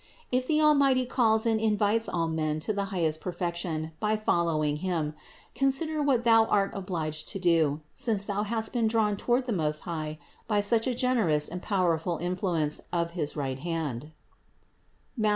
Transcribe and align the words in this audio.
If 0.31 0.47
the 0.47 0.59
Almighty 0.59 1.05
calls 1.05 1.45
and 1.45 1.59
invites 1.61 2.09
all 2.09 2.27
men 2.27 2.59
to 2.61 2.73
the 2.73 2.85
highest 2.85 3.21
perfection 3.21 3.91
by 3.99 4.15
following 4.15 4.77
Him, 4.77 5.13
consider 5.53 6.01
what 6.01 6.23
thou 6.23 6.45
art 6.45 6.71
obliged 6.73 7.27
to 7.27 7.39
do, 7.39 7.81
since 7.93 8.25
thou 8.25 8.41
hast 8.41 8.73
been 8.73 8.87
drawn 8.87 9.15
toward 9.15 9.45
the 9.45 9.51
Most 9.53 9.81
High 9.81 10.17
by 10.47 10.59
such 10.59 10.87
a 10.87 10.95
generous 10.95 11.47
and 11.47 11.61
powerful 11.61 12.17
influence 12.17 12.81
of 12.91 13.11
his 13.11 13.35
right 13.35 13.59
hand 13.59 14.09
(Matth. 15.15 15.29